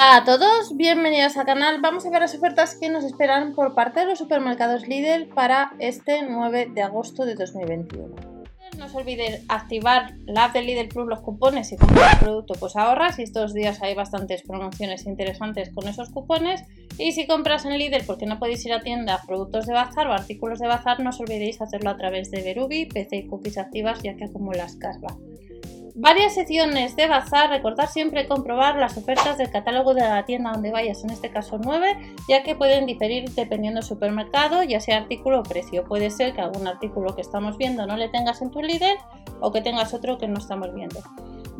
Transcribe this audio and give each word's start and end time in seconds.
Hola 0.00 0.18
a 0.18 0.24
todos, 0.24 0.76
bienvenidos 0.76 1.36
al 1.36 1.44
canal. 1.44 1.80
Vamos 1.80 2.06
a 2.06 2.10
ver 2.10 2.20
las 2.20 2.32
ofertas 2.32 2.76
que 2.76 2.88
nos 2.88 3.02
esperan 3.02 3.56
por 3.56 3.74
parte 3.74 3.98
de 3.98 4.06
los 4.06 4.20
supermercados 4.20 4.86
Lidl 4.86 5.26
para 5.34 5.72
este 5.80 6.22
9 6.22 6.70
de 6.72 6.82
agosto 6.82 7.24
de 7.24 7.34
2021. 7.34 8.14
No 8.78 8.86
os 8.86 8.94
olvidéis 8.94 9.44
activar 9.48 10.14
la 10.24 10.44
app 10.44 10.52
de 10.52 10.62
Lidl 10.62 10.86
Plus, 10.86 11.08
los 11.08 11.20
cupones 11.20 11.72
y 11.72 11.76
comprar 11.76 12.12
el 12.12 12.18
producto 12.20 12.54
pues 12.60 12.76
ahorras 12.76 13.18
y 13.18 13.24
estos 13.24 13.52
días 13.54 13.82
hay 13.82 13.96
bastantes 13.96 14.42
promociones 14.42 15.04
interesantes 15.04 15.70
con 15.74 15.88
esos 15.88 16.10
cupones 16.10 16.62
y 16.96 17.10
si 17.10 17.26
compras 17.26 17.64
en 17.64 17.76
Lidl 17.76 18.06
porque 18.06 18.26
no 18.26 18.38
podéis 18.38 18.64
ir 18.66 18.74
a 18.74 18.82
tienda 18.82 19.20
productos 19.26 19.66
de 19.66 19.72
bazar 19.72 20.06
o 20.06 20.12
artículos 20.12 20.60
de 20.60 20.68
bazar 20.68 21.00
no 21.00 21.10
os 21.10 21.18
olvidéis 21.18 21.60
hacerlo 21.60 21.90
a 21.90 21.96
través 21.96 22.30
de 22.30 22.42
Verubi, 22.42 22.86
PC 22.86 23.16
y 23.16 23.26
cookies 23.26 23.58
activas 23.58 24.00
ya 24.04 24.14
que 24.14 24.26
acumulas 24.26 24.76
cashback. 24.76 25.27
Varias 26.00 26.34
secciones 26.34 26.94
de 26.94 27.08
bazar, 27.08 27.50
recordar 27.50 27.88
siempre 27.88 28.28
comprobar 28.28 28.76
las 28.76 28.96
ofertas 28.96 29.36
del 29.36 29.50
catálogo 29.50 29.94
de 29.94 30.02
la 30.02 30.24
tienda 30.24 30.52
donde 30.52 30.70
vayas, 30.70 31.02
en 31.02 31.10
este 31.10 31.28
caso 31.28 31.58
9, 31.60 32.14
ya 32.28 32.44
que 32.44 32.54
pueden 32.54 32.86
diferir 32.86 33.28
dependiendo 33.30 33.80
del 33.80 33.88
supermercado, 33.88 34.62
ya 34.62 34.78
sea 34.78 34.98
artículo 34.98 35.40
o 35.40 35.42
precio. 35.42 35.82
Puede 35.82 36.10
ser 36.10 36.34
que 36.34 36.40
algún 36.40 36.68
artículo 36.68 37.16
que 37.16 37.22
estamos 37.22 37.58
viendo 37.58 37.84
no 37.84 37.96
le 37.96 38.08
tengas 38.10 38.42
en 38.42 38.52
tu 38.52 38.62
líder 38.62 38.96
o 39.40 39.50
que 39.50 39.60
tengas 39.60 39.92
otro 39.92 40.18
que 40.18 40.28
no 40.28 40.38
estamos 40.38 40.72
viendo. 40.72 41.00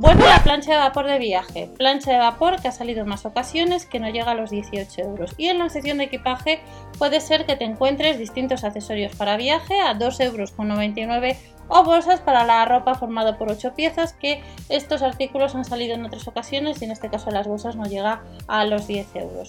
Vuelve 0.00 0.28
la 0.28 0.44
plancha 0.44 0.70
de 0.70 0.78
vapor 0.78 1.08
de 1.08 1.18
viaje. 1.18 1.68
Plancha 1.76 2.12
de 2.12 2.18
vapor 2.18 2.62
que 2.62 2.68
ha 2.68 2.72
salido 2.72 3.00
en 3.00 3.08
más 3.08 3.26
ocasiones 3.26 3.84
que 3.84 3.98
no 3.98 4.08
llega 4.08 4.30
a 4.30 4.36
los 4.36 4.48
18 4.48 5.00
euros. 5.00 5.34
Y 5.36 5.48
en 5.48 5.58
la 5.58 5.68
sección 5.70 5.98
de 5.98 6.04
equipaje 6.04 6.60
puede 6.98 7.20
ser 7.20 7.46
que 7.46 7.56
te 7.56 7.64
encuentres 7.64 8.16
distintos 8.16 8.62
accesorios 8.62 9.16
para 9.16 9.36
viaje 9.36 9.80
a 9.80 9.98
2,99 9.98 10.22
euros 10.22 11.36
o 11.66 11.82
bolsas 11.82 12.20
para 12.20 12.44
la 12.44 12.64
ropa 12.64 12.94
formado 12.94 13.36
por 13.38 13.50
8 13.50 13.74
piezas 13.74 14.12
que 14.12 14.40
estos 14.68 15.02
artículos 15.02 15.56
han 15.56 15.64
salido 15.64 15.96
en 15.96 16.04
otras 16.04 16.28
ocasiones 16.28 16.80
y 16.80 16.84
en 16.84 16.92
este 16.92 17.10
caso 17.10 17.32
las 17.32 17.48
bolsas 17.48 17.74
no 17.74 17.86
llega 17.86 18.22
a 18.46 18.64
los 18.66 18.86
10 18.86 19.16
euros. 19.16 19.48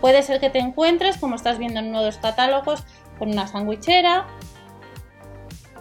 Puede 0.00 0.22
ser 0.22 0.40
que 0.40 0.48
te 0.48 0.60
encuentres, 0.60 1.18
como 1.18 1.34
estás 1.36 1.58
viendo 1.58 1.80
en 1.80 1.92
nuevos 1.92 2.16
catálogos, 2.16 2.84
con 3.18 3.28
una 3.28 3.46
sandwichera, 3.46 4.26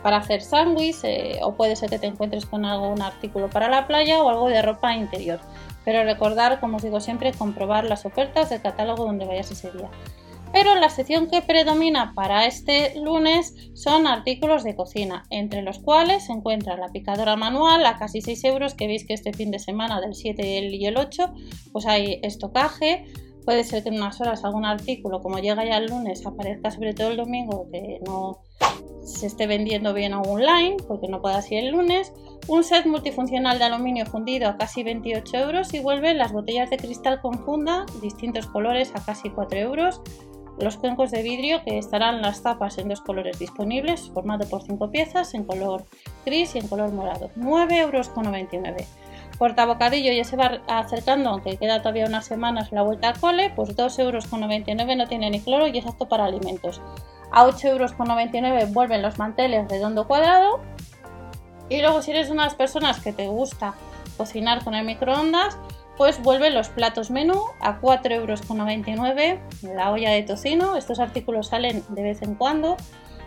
para 0.04 0.18
hacer 0.18 0.42
sándwich 0.42 1.04
eh, 1.04 1.40
o 1.44 1.56
puede 1.56 1.76
ser 1.76 1.90
que 1.90 2.00
te 2.00 2.08
encuentres 2.08 2.46
con 2.46 2.66
algún 2.66 3.02
artículo 3.02 3.50
para 3.50 3.70
la 3.70 3.88
playa 3.88 4.22
o 4.24 4.30
algo 4.30 4.48
de 4.48 4.62
ropa 4.62 4.96
interior. 4.96 5.40
Pero 5.86 6.04
recordar, 6.04 6.60
como 6.60 6.78
os 6.78 6.84
digo 6.84 7.00
siempre, 7.00 7.34
comprobar 7.34 7.86
las 7.86 8.06
ofertas 8.06 8.50
del 8.50 8.62
catálogo 8.62 9.06
donde 9.06 9.26
vayas 9.26 9.52
ese 9.52 9.72
día. 9.72 9.90
Pero 10.52 10.76
la 10.76 10.90
sección 10.90 11.30
que 11.30 11.42
predomina 11.42 12.14
para 12.16 12.48
este 12.48 13.00
lunes 13.00 13.54
son 13.76 14.08
artículos 14.08 14.64
de 14.64 14.76
cocina, 14.76 15.26
entre 15.30 15.62
los 15.62 15.78
cuales 15.78 16.26
se 16.26 16.34
encuentra 16.34 16.76
la 16.76 16.88
picadora 16.88 17.36
manual 17.36 17.86
a 17.86 18.00
casi 18.00 18.22
6 18.22 18.44
euros, 18.46 18.74
que 18.74 18.88
veis 18.88 19.06
que 19.06 19.14
este 19.14 19.32
fin 19.32 19.52
de 19.52 19.60
semana 19.60 20.02
del 20.02 20.16
7 20.16 20.70
y 20.72 20.86
el 20.86 20.98
8 20.98 21.34
pues 21.72 21.86
hay 21.86 22.20
estocaje, 22.24 23.06
puede 23.46 23.64
ser 23.64 23.84
que 23.84 23.90
en 23.90 23.96
unas 23.96 24.20
horas 24.22 24.44
algún 24.44 24.66
artículo, 24.66 25.22
como 25.22 25.38
llega 25.38 25.66
ya 25.66 25.78
el 25.78 25.86
lunes, 25.86 26.26
aparezca 26.26 26.72
sobre 26.72 26.96
todo 26.96 27.10
el 27.10 27.18
domingo, 27.18 27.68
que 27.72 28.00
no 28.06 28.40
se 29.04 29.28
esté 29.28 29.48
vendiendo 29.48 29.94
bien 29.94 30.14
online, 30.14 30.78
porque 30.88 31.08
no 31.08 31.22
pueda 31.22 31.42
ser 31.42 31.64
el 31.64 31.72
lunes. 31.72 32.14
Un 32.48 32.64
set 32.64 32.86
multifuncional 32.86 33.60
de 33.60 33.66
aluminio 33.66 34.06
fundido 34.06 34.48
a 34.50 34.58
casi 34.58 34.84
28 34.84 35.38
euros 35.38 35.74
y 35.74 35.80
vuelven 35.80 36.18
las 36.18 36.32
botellas 36.32 36.70
de 36.70 36.78
cristal 36.78 37.22
con 37.22 37.44
funda, 37.44 37.86
distintos 38.02 38.48
colores 38.48 38.92
a 38.96 39.04
casi 39.04 39.30
4 39.30 39.60
euros. 39.60 40.02
Los 40.60 40.78
cuencos 40.78 41.12
de 41.12 41.24
vidrio 41.24 41.64
que 41.64 41.78
estarán 41.78 42.22
las 42.22 42.44
tapas 42.44 42.78
en 42.78 42.90
dos 42.90 43.02
colores 43.02 43.40
disponibles, 43.40 44.12
formado 44.14 44.48
por 44.48 44.62
5 44.62 44.92
piezas, 44.92 45.34
en 45.34 45.46
color 45.46 45.86
gris 46.26 46.56
y 46.56 46.60
en 46.60 46.68
color 46.68 46.92
morado. 46.92 47.30
9,99 47.38 47.80
euros. 47.80 48.12
Portabocadillo 49.38 50.12
ya 50.12 50.26
se 50.26 50.36
va 50.36 50.62
acercando, 50.68 51.30
aunque 51.30 51.56
queda 51.56 51.82
todavía 51.82 52.06
unas 52.06 52.26
semanas 52.26 52.74
la 52.74 52.82
vuelta 52.82 53.08
al 53.08 53.20
cole, 53.20 53.54
pues 53.56 53.76
2,99 53.76 54.00
euros 54.02 54.98
no 54.98 55.08
tiene 55.08 55.30
ni 55.30 55.40
cloro 55.40 55.68
y 55.68 55.78
es 55.78 55.86
apto 55.86 56.10
para 56.10 56.26
alimentos. 56.26 56.82
A 57.32 57.46
8,99 57.46 58.46
euros 58.46 58.74
vuelven 58.74 59.02
los 59.02 59.18
manteles 59.18 59.68
redondo 59.70 60.08
cuadrado. 60.08 60.62
Y 61.70 61.82
luego 61.82 62.02
si 62.02 62.12
eres 62.12 62.30
unas 62.30 62.56
personas 62.56 63.00
que 63.00 63.14
te 63.14 63.28
gusta 63.28 63.76
cocinar 64.18 64.64
con 64.64 64.74
el 64.74 64.86
microondas, 64.86 65.58
pues 65.98 66.22
vuelven 66.24 66.54
los 66.54 66.70
platos 66.70 67.12
menú 67.12 67.42
a 67.60 67.80
4,99 67.82 68.14
euros 68.14 69.64
la 69.64 69.92
olla 69.92 70.12
de 70.12 70.24
tocino. 70.24 70.76
Estos 70.78 71.00
artículos 71.00 71.48
salen 71.48 71.84
de 71.90 72.04
vez 72.04 72.22
en 72.22 72.36
cuando 72.36 72.78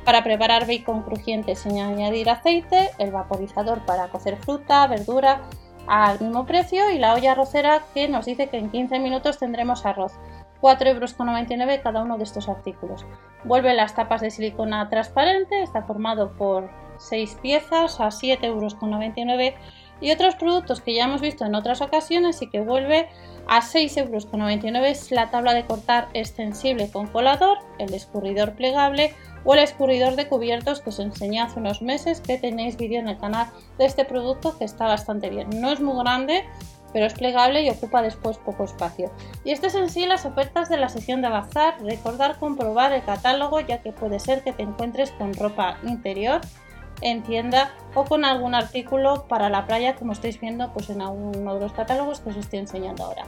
para 0.05 0.25
preparar 0.25 0.67
bacon 0.67 1.03
crujiente 1.03 1.55
sin 1.55 1.79
añadir 1.79 2.29
aceite, 2.29 2.91
el 2.99 3.13
vaporizador 3.13 3.85
para 3.87 4.09
cocer 4.09 4.37
fruta, 4.37 4.87
verdura, 4.87 5.43
al 5.87 6.21
mismo 6.21 6.47
precio 6.47 6.91
y 6.91 6.99
la 6.99 7.15
olla 7.15 7.33
arrocera 7.33 7.83
que 7.95 8.09
nos 8.09 8.27
dice 8.27 8.49
que 8.49 8.59
en 8.59 8.71
15 8.71 8.99
minutos 8.99 9.39
tendremos 9.39 9.85
arroz. 9.87 10.13
4,99 10.61 11.51
euros 11.51 11.81
cada 11.83 12.03
uno 12.03 12.19
de 12.19 12.25
estos 12.25 12.49
artículos. 12.49 13.05
Vuelve 13.45 13.75
las 13.75 13.95
tapas 13.95 14.21
de 14.21 14.31
silicona 14.31 14.89
transparente, 14.89 15.63
está 15.63 15.83
formado 15.83 16.33
por 16.33 16.71
6 16.99 17.39
piezas 17.43 18.01
a 18.01 18.07
7,99 18.07 18.45
euros 18.45 19.55
y 20.01 20.11
otros 20.11 20.35
productos 20.37 20.81
que 20.81 20.95
ya 20.95 21.05
hemos 21.05 21.21
visto 21.21 21.45
en 21.45 21.55
otras 21.55 21.81
ocasiones 21.81 22.43
y 22.43 22.51
que 22.51 22.61
vuelve 22.61 23.09
a 23.49 23.61
6,99 23.61 24.67
euros 24.67 24.87
es 24.87 25.11
la 25.11 25.31
tabla 25.31 25.55
de 25.55 25.65
cortar 25.65 26.09
extensible 26.15 26.91
con 26.91 27.09
colador, 27.09 27.59
el 27.79 27.93
escurridor 27.95 28.55
plegable 28.55 29.15
o 29.45 29.55
el 29.55 29.61
escurridor 29.61 30.17
de 30.17 30.29
cubiertos 30.29 30.81
que 30.81 30.91
os 30.91 30.99
enseñé 30.99 31.41
hace 31.41 31.61
unos 31.61 31.83
meses 31.83 32.21
que 32.21 32.39
tenéis 32.39 32.77
vídeo 32.77 33.01
en 33.01 33.09
el 33.09 33.19
canal 33.19 33.49
de 33.79 33.85
este 33.85 34.05
producto 34.05 34.57
que 34.59 34.65
está 34.65 34.87
bastante 34.87 35.31
bien. 35.31 35.49
No 35.61 35.71
es 35.71 35.81
muy 35.81 35.99
grande, 36.03 36.45
pero 36.93 37.07
es 37.07 37.15
plegable 37.15 37.63
y 37.63 37.71
ocupa 37.71 38.03
después 38.03 38.39
poco 38.39 38.65
espacio. 38.65 39.11
Y 39.45 39.51
estas 39.51 39.75
en 39.75 39.89
sí 39.89 40.07
las 40.07 40.27
ofertas 40.27 40.69
de 40.69 40.77
la 40.77 40.89
sección 40.89 41.23
de 41.23 41.29
bazar. 41.29 41.83
Recordar 41.83 42.39
comprobar 42.39 42.93
el 42.93 43.05
catálogo 43.05 43.61
ya 43.61 43.83
que 43.83 43.93
puede 43.93 44.19
ser 44.19 44.43
que 44.43 44.53
te 44.53 44.63
encuentres 44.63 45.11
con 45.13 45.35
ropa 45.35 45.79
interior 45.85 46.41
en 47.01 47.23
tienda 47.23 47.75
o 47.95 48.05
con 48.05 48.25
algún 48.25 48.55
artículo 48.55 49.27
para 49.27 49.49
la 49.49 49.67
playa 49.67 49.97
como 49.97 50.13
estáis 50.13 50.41
viendo 50.41 50.73
pues 50.73 50.89
en 50.89 51.03
alguno 51.03 51.55
de 51.55 51.61
los 51.61 51.73
catálogos 51.73 52.21
que 52.21 52.31
os 52.31 52.37
estoy 52.37 52.61
enseñando 52.61 53.05
ahora. 53.05 53.25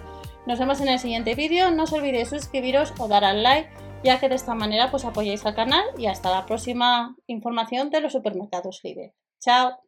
Nos 0.46 0.58
vemos 0.58 0.80
en 0.80 0.88
el 0.88 0.98
siguiente 0.98 1.34
vídeo, 1.34 1.70
no 1.70 1.84
os 1.84 1.92
olvidéis 1.92 2.28
suscribiros 2.28 2.92
o 2.98 3.08
dar 3.08 3.24
al 3.24 3.42
like 3.42 3.68
ya 4.04 4.20
que 4.20 4.28
de 4.28 4.36
esta 4.36 4.54
manera 4.54 4.90
pues 4.90 5.04
apoyáis 5.04 5.44
al 5.46 5.54
canal 5.54 5.84
y 5.98 6.06
hasta 6.06 6.30
la 6.30 6.46
próxima 6.46 7.16
información 7.26 7.90
de 7.90 8.00
los 8.00 8.12
supermercados 8.12 8.80
Lidl. 8.84 9.12
Chao. 9.40 9.83